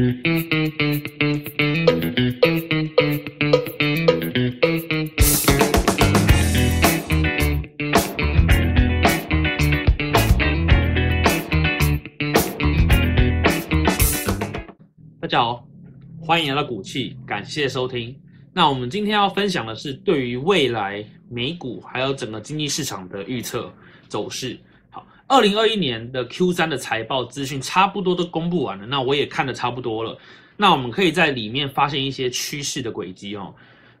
[0.00, 0.06] 大
[15.28, 15.68] 家好，
[16.18, 18.18] 欢迎来到股气，感谢收听。
[18.54, 23.70] 那我们今天要分享的是对于未来美股还有整个经济市场的预测
[24.08, 24.58] 走势。
[25.30, 30.18] 二零二一年的 Q 三的财报资讯差不多都公布完了，那我也看的差不多了。
[30.56, 33.54] 那我们可以在里面发现一些趋势的轨迹哦。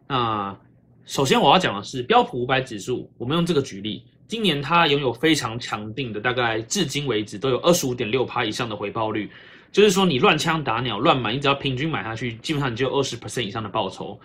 [0.08, 0.58] 那
[1.06, 9.30] 首先我要讲的是标普五百指数，我们用这个举例，今年它拥有非常强劲的，大概至今为止都有二十五点六趴以上的回报率。
[9.70, 14.18] 就是说，你乱枪打鸟、乱买，你只要平均买下去，基本上你就有二十 percent 以上的报酬，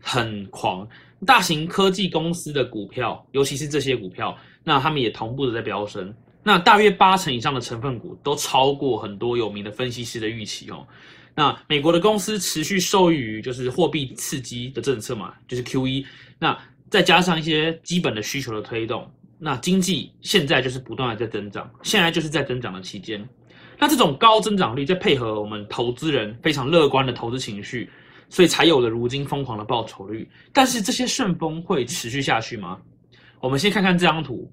[0.00, 0.88] 很狂。
[1.26, 6.14] 大型科技公司的股票，尤其是这些股票，那他们也同步的在飙升。
[6.42, 10.86] 那大约八成以上的成分股都超过很多有名的分析师的预期哦。
[11.34, 16.06] 那美国的公司持续受益于就是货币刺激的政策嘛，就是 Q E。
[16.38, 16.58] 那
[16.90, 23.26] 再加上一些基本的需求的推动，那经济现在就是不断的在增长，现在就是在增长的期间。
[23.78, 27.88] 那这种高增长率，再配合我们投资人非常乐观的投资情绪，
[28.28, 30.28] 所以才有了如今疯狂的报酬率。
[30.52, 32.78] 但是这些顺风会持续下去吗？
[33.40, 34.52] 我们先看看这张图，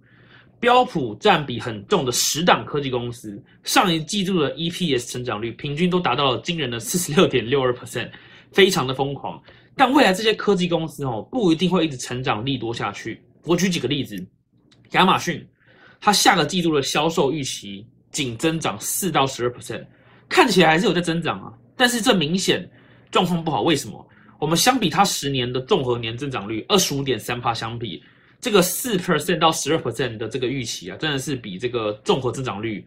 [0.59, 8.09] 标普占比很重的十档科技公司，上一季度的 EPS 成长率平均都达到了惊人的四十六点六二 percent，
[8.51, 9.41] 非常的疯狂。
[9.75, 13.21] 但未来这些科技公司哦，不一定会一直成长力多下去。
[13.43, 14.21] 我举几个例子，
[14.91, 15.47] 亚马逊，
[16.01, 17.85] 它下个季度的销售预期。
[18.11, 19.85] 仅增长四到十二 percent，
[20.27, 22.67] 看起来还是有在增长啊，但是这明显
[23.11, 23.61] 状况不好。
[23.61, 24.03] 为什么？
[24.39, 28.01] 我们相比它十年的综合年增长率二十五点三帕相比，
[28.39, 32.85] 这个四 percent 到十二 percent 的这个预期啊，真的是比这个综合增长率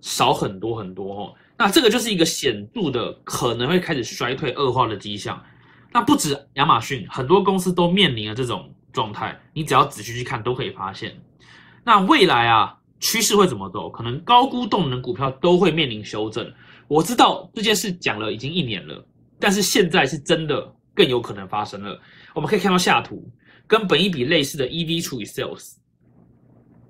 [0.00, 1.34] 少很多很多哦。
[1.56, 5.42] 那这个就是一个显著的可能会开始衰退恶化的迹象。
[5.92, 9.38] 那不止亚马逊，很多公司都面临了这种状态。
[9.52, 11.16] 你只要仔细去看，都可以发现。
[11.84, 12.76] 那未来啊。
[12.98, 13.90] 趋势会怎么走？
[13.90, 16.50] 可能高估动能股票都会面临修正。
[16.88, 19.06] 我知道这件事讲了已经一年了，
[19.38, 22.00] 但是现在是真的更有可能发生了。
[22.34, 23.22] 我们可以看到下图，
[23.66, 25.74] 跟本一比类似的 EV 除以 Sales，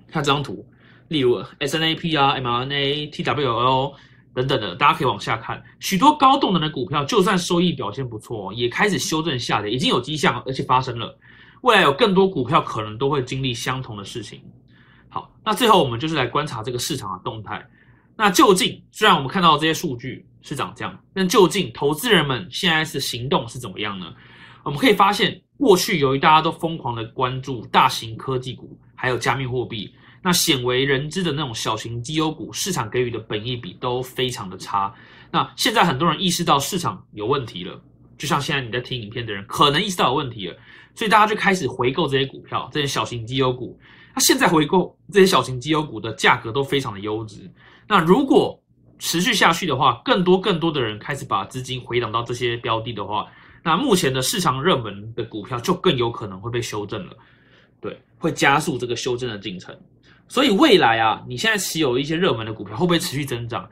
[0.07, 0.65] 看这张图，
[1.07, 3.95] 例如 SNAP 啊、mRNA、TWL
[4.33, 5.63] 等等的，大家可以往下看。
[5.79, 11.17] 许多高动能的股票，就算收益表现不错，也开始修正下跌，已经有迹象，而且发生了。
[11.61, 14.43] 未来有更多股票可能都会经历相同的事情。
[15.09, 17.67] 好，那最后我们就是来观察这个市场的动态。
[18.15, 24.13] 那究竟，虽然我们看到这些数据是涨这样，但究竟投资人们现在是行动是怎么样呢？
[24.63, 34.93] 我们可以发现，过去由于大家都疯狂的关注大型科技股，还有加密货币，那鲜为人知的那种小型绩优股，市场给予的本益比都非常的差。
[35.31, 37.81] 那现在很多人意识到市场有问题了，
[38.17, 40.55] 就像现在你在听影片的人，可能意识到有问题了，
[40.95, 43.77] 所以大家就开始回购这些股票，这些小型绩优股。
[44.13, 47.51] 那现在回购这些小型绩优股的价格都非常的优质。
[47.87, 48.59] 那如果
[48.99, 53.27] 持续下去的话，更多更多的人开始把资金回档到这些标的的话，
[53.67, 57.13] 那目前的市场热门的股票就更有可能会被修正了。
[57.81, 59.77] 对，会加速这个修正的进程。
[60.29, 63.69] 所以未来啊，你现在持有一些热门的股票会不会持续增长？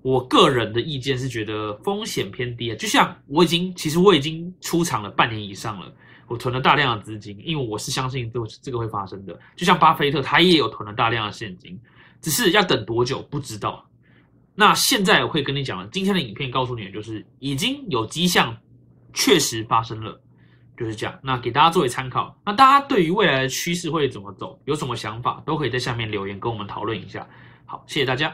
[0.00, 2.76] 我个人的意见是觉得风险偏低啊。
[2.76, 5.92] 就像我已经，其实我已经出场了半年以上了。
[6.26, 9.38] 我囤了大量的资金，因为我是相信这这个会发生的。
[9.54, 11.78] 就像巴菲特，他也有囤了大量的现金，
[12.22, 13.84] 只是要等多久不知道。
[14.54, 18.56] 那现在我会跟你讲了，今天的影片告诉你，就是已经有迹象，
[19.18, 20.20] 确实发生了，
[20.78, 21.18] 就是这样。
[21.24, 22.38] 那给大家作为参考。
[22.46, 27.26] 那大家对于未来的趋势会怎么走，有什么想法，都可以在下面留言跟我们讨论一下。
[27.66, 28.32] 好，谢谢大家。